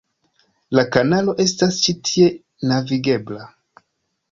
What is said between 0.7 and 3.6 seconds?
La kanalo estas ĉi tie navigebla.